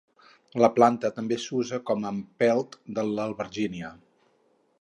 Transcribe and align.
La 0.63 0.69
planta 0.77 1.11
també 1.17 1.37
s'usa 1.43 1.79
com 1.91 2.07
a 2.09 2.13
empelt 2.17 2.81
de 2.99 3.07
l'albergínia. 3.13 3.93